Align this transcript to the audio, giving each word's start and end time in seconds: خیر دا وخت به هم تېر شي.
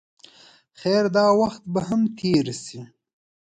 خیر 0.79 1.05
دا 1.15 1.25
وخت 1.41 1.61
به 1.73 1.79
هم 1.87 2.01
تېر 2.19 2.45
شي. 2.63 2.79